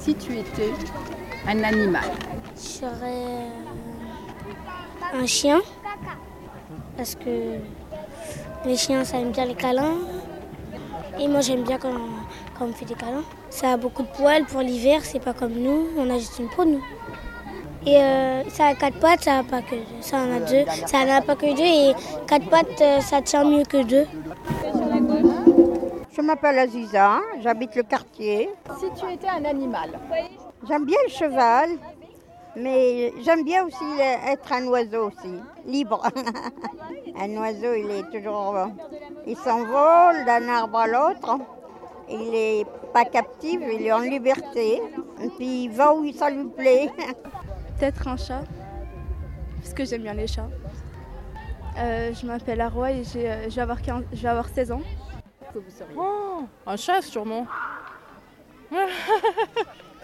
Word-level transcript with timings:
Si 0.00 0.14
tu 0.14 0.32
étais 0.38 0.72
un 1.46 1.62
animal. 1.62 2.04
Je 2.56 2.60
serais 2.60 3.48
un 5.12 5.26
chien. 5.26 5.60
Parce 6.96 7.14
que 7.14 7.58
les 8.64 8.76
chiens, 8.76 9.04
ça 9.04 9.18
aime 9.18 9.30
bien 9.30 9.44
les 9.44 9.54
câlins. 9.54 9.98
Et 11.18 11.28
moi, 11.28 11.42
j'aime 11.42 11.64
bien 11.64 11.76
quand, 11.76 11.92
quand 12.58 12.64
on 12.64 12.68
me 12.68 12.72
fait 12.72 12.86
des 12.86 12.94
câlins. 12.94 13.24
Ça 13.50 13.72
a 13.72 13.76
beaucoup 13.76 14.02
de 14.02 14.08
poils 14.08 14.46
pour 14.46 14.62
l'hiver, 14.62 15.04
c'est 15.04 15.20
pas 15.20 15.34
comme 15.34 15.52
nous. 15.52 15.88
On 15.98 16.08
a 16.08 16.18
juste 16.18 16.38
une 16.38 16.48
peau, 16.48 16.64
nous. 16.64 16.82
Et 17.86 17.96
euh, 17.96 18.42
ça 18.48 18.68
a 18.68 18.74
quatre 18.74 18.98
pattes, 19.00 19.24
ça 19.24 19.36
n'a 19.36 19.44
pas 19.44 19.60
que 19.60 19.74
deux. 19.74 20.00
Ça 20.00 20.16
en 20.16 20.32
a 20.32 20.40
deux. 20.40 20.64
Ça 20.86 21.04
n'a 21.04 21.20
pas 21.20 21.36
que 21.36 21.54
deux. 21.54 21.62
Et 21.62 21.94
quatre 22.26 22.48
pattes, 22.48 22.80
euh, 22.80 23.00
ça 23.00 23.20
tient 23.20 23.44
mieux 23.44 23.64
que 23.64 23.82
deux. 23.82 24.06
Je 26.20 26.26
m'appelle 26.26 26.58
Aziza, 26.58 27.18
j'habite 27.40 27.74
le 27.76 27.82
quartier. 27.82 28.50
Si 28.78 28.84
tu 29.00 29.10
étais 29.10 29.26
un 29.26 29.42
animal. 29.42 29.98
J'aime 30.68 30.84
bien 30.84 30.98
le 31.06 31.10
cheval, 31.10 31.70
mais 32.54 33.14
j'aime 33.22 33.42
bien 33.42 33.64
aussi 33.64 33.98
être 34.28 34.52
un 34.52 34.66
oiseau 34.66 35.06
aussi, 35.06 35.32
libre. 35.64 36.02
un 37.18 37.36
oiseau, 37.38 37.72
il 37.74 37.90
est 37.90 38.10
toujours, 38.12 38.54
il 39.26 39.34
s'envole 39.34 40.26
d'un 40.26 40.46
arbre 40.50 40.80
à 40.80 40.86
l'autre. 40.88 41.38
Il 42.10 42.30
n'est 42.30 42.66
pas 42.92 43.06
captif, 43.06 43.58
il 43.72 43.86
est 43.86 43.92
en 43.92 44.00
liberté. 44.00 44.82
Et 45.22 45.28
puis 45.38 45.64
il 45.64 45.70
va 45.70 45.94
où 45.94 46.12
ça 46.12 46.28
lui 46.28 46.44
plaît. 46.50 46.90
Peut-être 47.78 48.08
un 48.08 48.18
chat, 48.18 48.42
parce 49.58 49.72
que 49.72 49.86
j'aime 49.86 50.02
bien 50.02 50.12
les 50.12 50.26
chats. 50.26 50.50
Euh, 51.78 52.12
je 52.12 52.26
m'appelle 52.26 52.60
Arwa 52.60 52.92
et 52.92 53.04
j'ai, 53.04 53.30
euh, 53.30 53.48
je, 53.48 53.54
vais 53.54 53.62
avoir 53.62 53.80
15 53.80 54.04
je 54.12 54.20
vais 54.20 54.28
avoir 54.28 54.48
16 54.48 54.72
ans. 54.72 54.82
Oh, 55.96 56.44
un 56.66 56.76
chat 56.76 57.02
sûrement. 57.02 57.46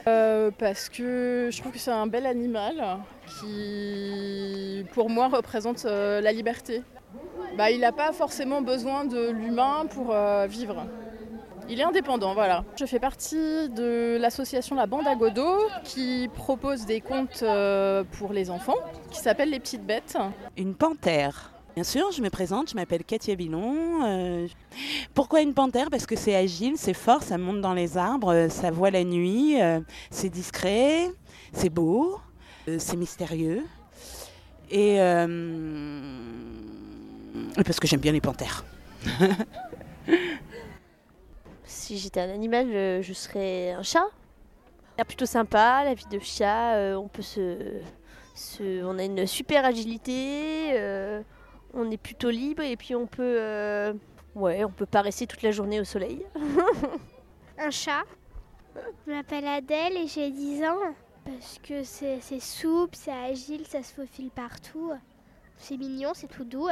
Euh, 0.09 0.52
parce 0.56 0.88
que 0.88 1.48
je 1.50 1.60
trouve 1.60 1.73
que 1.73 1.80
c'est 1.80 1.91
un 1.91 2.06
bel 2.06 2.27
animal 2.27 3.00
qui, 3.41 4.85
pour 4.93 5.10
moi, 5.10 5.26
représente 5.26 5.85
euh, 5.85 6.20
la 6.20 6.30
liberté. 6.30 6.85
Bah, 7.57 7.73
il 7.73 7.80
n'a 7.80 7.90
pas 7.90 8.12
forcément 8.12 8.60
besoin 8.60 9.04
de 9.04 9.30
l'humain 9.30 9.87
pour 9.90 10.12
euh, 10.12 10.46
vivre. 10.46 10.87
Il 11.68 11.80
est 11.80 11.85
indépendant, 11.85 12.35
voilà. 12.35 12.65
Je 12.76 12.85
fais 12.85 13.01
partie 13.01 13.68
de 13.70 14.16
l'association 14.20 14.76
La 14.76 14.87
Bande 14.87 15.09
à 15.09 15.16
Godot 15.16 15.59
qui 15.82 16.30
propose 16.32 16.87
des 16.87 17.01
contes 17.01 17.40
euh, 17.42 18.04
pour 18.18 18.32
les 18.32 18.51
enfants 18.51 18.76
qui 19.10 19.18
s'appellent 19.18 19.51
Les 19.51 19.59
Petites 19.59 19.85
Bêtes. 19.85 20.16
Une 20.57 20.74
panthère. 20.74 21.55
Bien 21.77 21.85
sûr, 21.85 22.10
je 22.10 22.23
me 22.23 22.30
présente, 22.30 22.71
je 22.71 22.74
m'appelle 22.74 23.05
Katia 23.05 23.35
Bilon. 23.35 24.02
Euh, 24.02 24.49
pourquoi 25.13 25.43
une 25.43 25.52
panthère? 25.52 25.91
Parce 25.91 26.07
que 26.07 26.16
c'est 26.16 26.35
agile, 26.35 26.73
c'est 26.79 26.95
fort, 26.95 27.23
ça 27.23 27.37
monte 27.37 27.60
dans 27.60 27.74
les 27.74 27.99
arbres, 27.99 28.32
euh, 28.32 28.49
ça 28.49 28.71
voit 28.71 28.91
la 28.91 29.05
nuit, 29.05 29.60
euh, 29.60 29.80
c'est 30.10 30.30
discret, 30.30 31.10
c'est 31.52 31.69
beau, 31.69 32.19
c'est 32.79 32.97
mystérieux. 32.97 33.63
Et, 34.71 34.97
parce 37.63 37.79
que 37.79 37.87
j'aime 37.87 38.01
bien 38.01 38.13
les 38.13 38.23
panthères. 38.23 38.65
Si 41.69 41.99
j'étais 41.99 42.21
un 42.21 42.30
animal, 42.32 42.69
je 43.02 43.13
serais 43.13 43.73
un 43.73 43.82
chat. 43.82 44.07
C'est 44.97 45.04
plutôt 45.04 45.27
sympa, 45.27 45.82
la 45.85 45.95
vie 45.95 46.07
de 46.10 46.19
chat. 46.21 46.97
on 46.97 47.07
peut 47.09 47.23
se- 47.23 47.82
on 48.85 48.99
a 48.99 49.04
une 49.04 49.27
super 49.27 49.65
agilité. 49.65 50.73
On 51.77 51.91
est 51.91 51.99
plutôt 51.99 52.30
libre 52.30 52.63
et 52.63 52.77
puis 52.77 52.95
on 52.95 53.07
peut, 53.07 53.37
euh, 53.38 53.93
ouais, 54.35 54.65
on 54.65 54.71
peut 54.71 54.87
pas 54.87 55.02
rester 55.02 55.27
toute 55.27 55.43
la 55.43 55.52
journée 55.52 55.79
au 55.79 55.85
soleil. 55.85 56.27
Un 57.59 57.71
chat. 57.71 58.02
Je 59.07 59.13
m'appelle 59.13 59.46
Adèle 59.46 59.97
et 59.97 60.07
j'ai 60.07 60.30
10 60.30 60.65
ans. 60.65 60.95
Parce 61.24 61.59
que 61.63 61.82
c'est 61.82 62.21
c'est 62.21 62.41
souple, 62.41 62.97
c'est 62.97 63.13
agile, 63.13 63.66
ça 63.66 63.82
se 63.82 63.93
faufile 63.93 64.31
partout. 64.31 64.93
C'est 65.56 65.77
mignon, 65.77 66.12
c'est 66.15 66.28
tout 66.28 66.44
doux. 66.44 66.69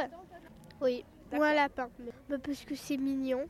Oui. 0.81 1.03
Ou 1.33 1.41
un 1.41 1.53
lapin. 1.53 1.89
Bah, 2.29 2.37
parce 2.43 2.63
que 2.63 2.75
c'est 2.75 2.97
mignon. 2.97 3.47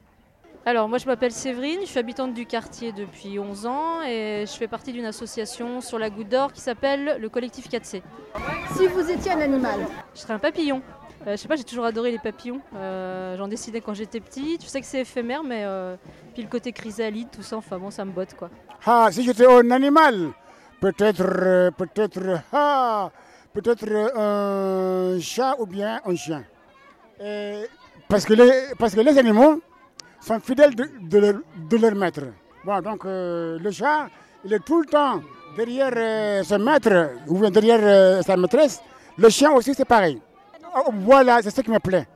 Alors, 0.68 0.90
moi, 0.90 0.98
je 0.98 1.06
m'appelle 1.06 1.32
Séverine, 1.32 1.82
je 1.82 1.86
suis 1.86 2.00
habitante 2.00 2.34
du 2.34 2.48
quartier 2.48 2.92
depuis 2.92 3.38
11 3.38 3.68
ans 3.68 4.02
et 4.02 4.46
je 4.48 4.52
fais 4.52 4.68
partie 4.68 4.92
d'une 4.94 5.06
association 5.06 5.80
sur 5.80 6.00
la 6.00 6.10
Goutte 6.10 6.30
d'Or 6.30 6.52
qui 6.52 6.60
s'appelle 6.60 7.18
le 7.22 7.30
collectif 7.30 7.70
4C. 7.70 8.02
Si 8.76 8.88
vous 8.88 9.12
étiez 9.12 9.34
un 9.34 9.42
animal. 9.42 9.86
Je 10.16 10.22
serais 10.22 10.34
un 10.34 10.40
papillon. 10.40 10.82
Euh, 11.28 11.32
je 11.32 11.36
sais 11.38 11.48
pas, 11.48 11.56
j'ai 11.56 11.64
toujours 11.64 11.86
adoré 11.86 12.10
les 12.10 12.18
papillons. 12.18 12.62
Euh, 12.76 13.38
J'en 13.38 13.48
dessinais 13.48 13.80
quand 13.80 13.94
j'étais 13.94 14.20
petite. 14.20 14.64
Je 14.64 14.68
sais 14.68 14.82
que 14.82 14.88
c'est 14.88 15.02
éphémère, 15.02 15.44
mais 15.44 15.64
euh, 15.66 15.96
puis 16.34 16.42
le 16.42 16.50
côté 16.50 16.72
chrysalide, 16.72 17.30
tout 17.32 17.44
ça, 17.44 17.58
enfin 17.58 17.78
bon, 17.78 17.92
ça 17.92 18.04
me 18.04 18.12
botte 18.12 18.34
quoi. 18.34 18.50
Ah, 18.88 19.10
si 19.12 19.24
j'étais 19.24 19.46
un 19.46 19.70
animal, 19.70 20.32
peut-être, 20.82 21.72
peut-être, 21.78 22.42
ah, 22.52 23.12
peut-être 23.54 23.88
un 24.16 25.20
chat 25.20 25.56
ou 25.60 25.68
bien 25.68 26.02
un 26.06 26.16
chien. 26.16 26.44
Et 27.20 27.66
parce, 28.08 28.26
que 28.26 28.34
les, 28.34 28.52
parce 28.78 28.94
que 28.94 29.02
les 29.02 29.18
animaux 29.18 29.62
sont 30.26 30.40
fidèles 30.40 30.74
de, 30.76 31.78
leur, 31.78 31.96
maître. 31.96 32.24
Bon, 32.64 32.82
donc 32.82 33.06
euh, 33.06 33.60
le 33.60 33.70
chat, 33.72 34.08
il 34.44 34.54
est 34.54 34.60
tout 34.66 34.82
le 34.82 34.88
temps 34.88 35.22
derrière 35.56 35.94
euh, 35.96 36.44
son 36.44 36.60
maître 36.60 37.12
ou 37.28 37.48
derrière 37.50 37.80
euh, 37.82 38.22
sa 38.24 38.36
maîtresse. 38.36 38.82
Le 39.18 39.30
chien 39.30 39.52
aussi, 39.52 39.74
c'est 39.76 39.86
pareil. 39.86 40.20
Oh, 40.76 40.92
Voilà, 40.94 41.42
c'est 41.44 41.52
ce 41.52 41.62
qui 41.62 41.70
me 41.70 41.80
plaît. 41.80 42.08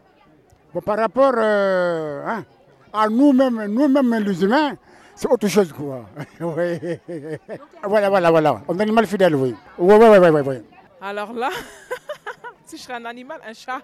Bon, 0.74 0.81
par 0.81 0.98
rapport 0.98 1.36
hein, 1.38 2.44
à 2.92 3.08
nous-mêmes, 3.09 3.66
nous-mêmes 3.68 4.24
les 4.24 4.44
humains, 4.44 4.74
c'est 5.16 5.30
autre 5.30 5.48
chose 5.48 5.72
quoi. 5.72 6.06
Voilà, 7.84 8.09
voilà, 8.09 8.31
voilà. 8.31 8.62
On 8.68 8.78
est 8.78 8.81
animal 8.81 9.06
fidèle, 9.06 9.36
oui. 9.36 9.56
Oui, 9.78 9.96
oui, 10.00 10.18
oui, 10.18 10.30
oui, 10.30 10.42
oui. 10.46 10.56
Alors 11.02 11.31
là, 11.34 11.50
si 12.66 12.78
je 12.78 12.81
serais 12.81 12.96
un 12.96 13.06
animal, 13.06 13.40
un 13.48 13.53
chat. 13.53 13.81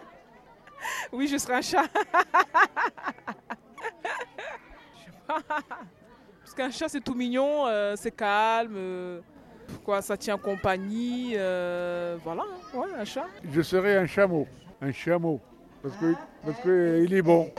Oui, 1.12 1.28
je 1.28 1.38
serais 1.38 1.56
un 1.56 1.62
chat. 1.62 1.86
Je. 5.28 5.34
Parce 6.44 6.54
qu'un 6.56 6.70
chat, 6.72 6.88
c'est 6.90 7.02
tout 7.04 7.16
mignon, 7.16 7.66
euh, 7.66 7.96
c'est 7.98 8.12
calme, 8.12 8.76
euh, 8.76 9.20
quoi, 9.84 10.02
ça 10.02 10.16
tient 10.16 10.38
compagnie. 10.38 11.34
euh, 11.36 12.18
voilà, 12.24 12.44
hein, 12.44 12.78
ouais, 12.78 12.88
un 13.00 13.06
chat. 13.06 13.26
Je 13.52 13.62
serais 13.62 13.98
un 13.98 14.06
chameau. 14.06 14.48
Un 14.82 14.92
chameau. 14.92 15.40
Parce 15.82 15.96
que, 15.98 16.14
parce 16.46 16.60
que 16.62 17.04
il 17.04 17.14
est 17.14 17.22
bon. 17.22 17.52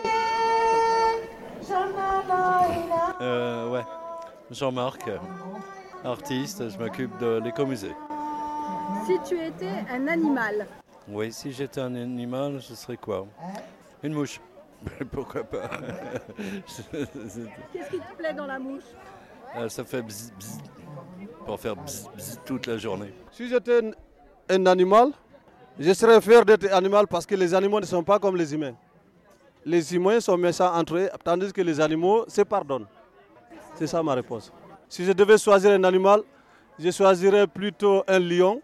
Euh, 3.20 3.70
ouais, 3.70 3.82
Jean-Marc, 4.50 5.08
artiste, 6.04 6.68
je 6.68 6.78
m'occupe 6.78 7.16
de 7.18 7.40
l'écomusée. 7.42 7.94
Si 9.06 9.18
tu 9.28 9.40
étais 9.40 9.84
un 9.90 10.06
animal. 10.06 10.66
Oui, 11.08 11.32
si 11.32 11.52
j'étais 11.52 11.80
un 11.80 11.94
animal, 11.94 12.60
ce 12.62 12.74
serait 12.74 12.96
quoi? 12.96 13.26
Une 14.02 14.12
mouche. 14.12 14.40
Pourquoi 15.12 15.44
pas? 15.44 15.68
Qu'est-ce 16.66 17.90
qui 17.90 17.98
te 17.98 18.14
plaît 18.16 18.34
dans 18.34 18.46
la 18.46 18.58
mouche? 18.58 18.82
Euh, 19.56 19.68
Ça 19.68 19.84
fait 19.84 20.02
bzz, 20.02 20.32
bzz, 20.38 20.58
pour 21.44 21.58
faire 21.60 21.76
bzz, 21.76 22.08
bzz 22.16 22.40
toute 22.44 22.66
la 22.66 22.76
journée. 22.78 23.12
Si 23.32 23.48
j'étais 23.48 23.80
un, 23.84 23.90
un 24.56 24.66
animal, 24.66 25.10
je 25.78 25.92
serais 25.92 26.20
fier 26.20 26.44
d'être 26.44 26.72
animal 26.72 27.06
parce 27.06 27.26
que 27.26 27.34
les 27.34 27.52
animaux 27.54 27.80
ne 27.80 27.86
sont 27.86 28.02
pas 28.04 28.18
comme 28.18 28.36
les 28.36 28.52
humains. 28.54 28.74
Les 29.64 29.94
humains 29.94 30.20
sont 30.20 30.36
méchants 30.36 30.72
entre 30.74 30.96
eux, 30.96 31.10
tandis 31.24 31.52
que 31.52 31.60
les 31.62 31.80
animaux 31.80 32.24
se 32.28 32.42
pardonnent. 32.42 32.86
C'est 33.74 33.86
ça 33.86 34.02
ma 34.02 34.14
réponse. 34.14 34.52
Si 34.88 35.04
je 35.04 35.12
devais 35.12 35.36
choisir 35.38 35.72
un 35.72 35.84
animal, 35.84 36.22
je 36.78 36.90
choisirais 36.90 37.46
plutôt 37.46 38.04
un 38.06 38.18
lion 38.18 38.62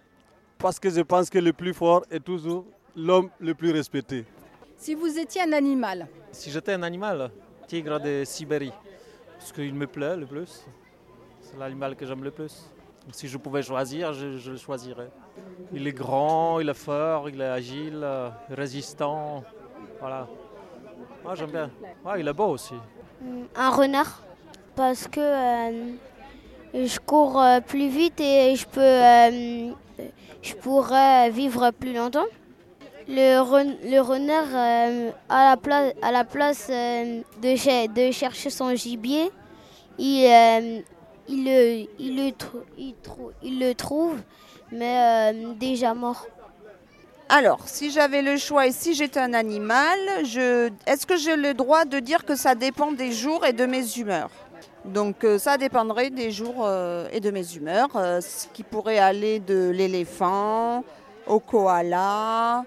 parce 0.59 0.79
que 0.79 0.89
je 0.89 1.01
pense 1.01 1.29
que 1.29 1.39
le 1.39 1.53
plus 1.53 1.75
fort 1.75 2.05
est 2.11 2.21
toujours 2.23 2.65
l'homme 2.95 3.31
le 3.41 3.55
plus 3.55 3.73
respecté. 3.73 4.25
Si 4.83 4.97
vous 4.97 5.17
étiez 5.17 5.43
un 5.43 5.53
animal. 5.53 6.09
Si 6.33 6.51
j'étais 6.51 6.73
un 6.73 6.83
animal, 6.83 7.31
tigre 7.69 8.01
de 8.01 8.25
Sibérie, 8.25 8.73
parce 9.39 9.53
qu'il 9.53 9.73
me 9.75 9.87
plaît 9.87 10.17
le 10.17 10.27
plus. 10.27 10.67
C'est 11.41 11.57
l'animal 11.57 11.95
que 11.95 12.05
j'aime 12.05 12.25
le 12.25 12.33
plus. 12.33 12.69
Si 13.13 13.29
je 13.29 13.39
pouvais 13.39 13.63
choisir, 13.63 14.13
je, 14.13 14.39
je 14.39 14.51
le 14.51 14.57
choisirais. 14.57 15.09
Il 15.73 15.87
est 15.87 15.93
grand, 15.93 16.59
il 16.59 16.69
est 16.69 16.75
fort, 16.75 17.29
il 17.29 17.41
est 17.41 17.45
agile, 17.45 18.01
euh, 18.03 18.31
résistant. 18.51 19.45
Voilà. 20.01 20.27
Moi 21.23 21.37
j'aime 21.37 21.53
bien. 21.53 21.71
Ouais, 22.05 22.19
il 22.19 22.27
est 22.27 22.33
beau 22.33 22.49
aussi. 22.49 22.75
Un 23.55 23.71
renard. 23.71 24.21
Parce 24.75 25.07
que 25.07 25.21
euh, 25.21 25.93
je 26.75 26.99
cours 26.99 27.41
euh, 27.41 27.61
plus 27.61 27.87
vite 27.87 28.21
et 28.21 28.57
je 28.57 28.67
peux, 28.67 28.81
euh, 28.81 29.71
je 30.43 30.55
pourrais 30.55 31.31
vivre 31.31 31.71
plus 31.71 31.95
longtemps. 31.95 32.27
Le, 33.09 33.41
ren- 33.41 33.77
le 33.85 34.01
renard, 34.01 34.55
euh, 34.55 35.11
à 35.29 35.57
la 36.13 36.25
place, 36.25 36.67
euh, 36.71 37.21
de, 37.43 37.57
cher- 37.57 37.89
de 37.89 38.11
chercher 38.11 38.51
son 38.51 38.75
gibier, 38.75 39.31
il, 39.99 40.27
euh, 40.27 40.81
le, 41.29 42.33
trouve, 43.73 44.17
mais 44.71 45.35
déjà 45.59 45.95
mort. 45.95 46.27
Alors, 47.29 47.61
si 47.67 47.91
j'avais 47.91 48.23
le 48.23 48.37
choix 48.37 48.67
et 48.67 48.73
si 48.73 48.95
j'étais 48.95 49.21
un 49.21 49.35
animal, 49.35 49.99
est-ce 50.87 51.07
que 51.07 51.17
j'ai 51.17 51.37
le 51.37 51.55
droit 51.55 51.85
de 51.85 51.99
dire 51.99 52.25
que 52.25 52.37
ça 52.37 52.55
dépend 52.55 52.93
des 52.93 53.13
jours 53.13 53.45
et 53.47 53.53
de 53.53 53.67
mes 53.67 53.99
humeurs? 53.99 54.31
Donc 54.85 55.25
ça 55.39 55.57
dépendrait 55.57 56.11
des 56.11 56.31
jours 56.31 56.69
et 57.13 57.21
de 57.21 57.31
mes 57.31 57.55
humeurs, 57.55 57.91
ce 57.95 58.49
qui 58.53 58.65
pourrait 58.65 58.99
aller 58.99 59.39
de 59.39 59.71
l'éléphant 59.71 60.83
au 61.27 61.39
koala, 61.39 62.65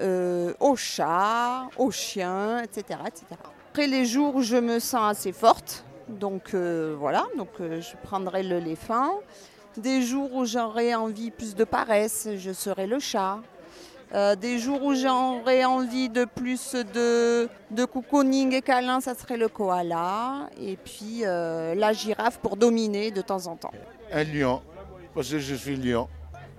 euh, 0.00 0.52
au 0.60 0.76
chat, 0.76 1.68
au 1.76 1.90
chien, 1.90 2.62
etc., 2.62 3.00
etc. 3.06 3.24
Après 3.70 3.86
les 3.86 4.04
jours 4.04 4.34
où 4.34 4.42
je 4.42 4.56
me 4.56 4.78
sens 4.78 5.10
assez 5.10 5.32
forte, 5.32 5.84
donc 6.10 6.54
euh, 6.54 6.96
voilà, 6.98 7.26
donc 7.36 7.48
euh, 7.60 7.80
je 7.80 7.96
prendrai 8.02 8.42
l'éléphant. 8.42 9.20
Des 9.76 10.02
jours 10.02 10.34
où 10.34 10.44
j'aurais 10.44 10.94
envie 10.94 11.30
plus 11.30 11.54
de 11.54 11.64
paresse, 11.64 12.28
je 12.36 12.50
serai 12.52 12.86
le 12.86 12.98
chat. 12.98 13.38
Euh, 14.12 14.34
des 14.34 14.58
jours 14.58 14.82
où 14.82 14.94
j'aurais 14.94 15.64
envie 15.64 16.08
de 16.08 16.24
plus 16.24 16.74
de, 16.74 17.48
de 17.70 17.84
cocooning 17.84 18.52
et 18.54 18.62
câlin, 18.62 19.00
ça 19.00 19.14
serait 19.14 19.36
le 19.36 19.46
koala. 19.46 20.50
Et 20.60 20.76
puis 20.76 21.20
la 21.20 21.92
girafe 21.92 22.38
pour 22.38 22.56
dominer 22.56 23.12
de 23.12 23.20
temps 23.22 23.46
en 23.46 23.54
temps. 23.54 23.72
Un 24.12 24.24
lion, 24.24 24.60
parce 25.14 25.30
que 25.30 25.38
je 25.38 25.54
suis 25.54 25.76
lion. 25.76 26.08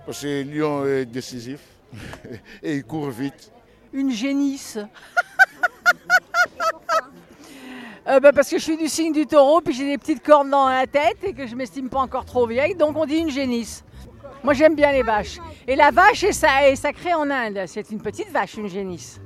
Parce 0.06 0.22
que 0.22 0.42
lion 0.42 0.86
est 0.86 1.04
décisif 1.04 1.60
et 2.62 2.76
il 2.76 2.84
court 2.84 3.10
vite. 3.10 3.52
Une 3.92 4.10
génisse. 4.10 4.78
Euh, 8.08 8.18
bah, 8.18 8.32
parce 8.32 8.50
que 8.50 8.58
je 8.58 8.64
suis 8.64 8.76
du 8.76 8.88
signe 8.88 9.12
du 9.12 9.26
taureau, 9.26 9.60
puis 9.60 9.72
j'ai 9.72 9.86
des 9.86 9.96
petites 9.96 10.24
cornes 10.24 10.50
dans 10.50 10.68
la 10.68 10.88
tête 10.88 11.18
et 11.22 11.32
que 11.32 11.46
je 11.46 11.54
m'estime 11.54 11.88
pas 11.88 12.00
encore 12.00 12.24
trop 12.24 12.48
vieille, 12.48 12.74
donc 12.74 12.96
on 12.96 13.06
dit 13.06 13.18
une 13.18 13.30
génisse. 13.30 13.84
Moi 14.42 14.54
j'aime 14.54 14.74
bien 14.74 14.90
les 14.90 15.04
vaches. 15.04 15.38
Et 15.68 15.76
la 15.76 15.92
vache 15.92 16.24
est, 16.24 16.44
est 16.64 16.74
sacrée 16.74 17.14
en 17.14 17.30
Inde, 17.30 17.62
c'est 17.66 17.92
une 17.92 18.02
petite 18.02 18.28
vache, 18.30 18.54
une 18.54 18.68
génisse. 18.68 19.20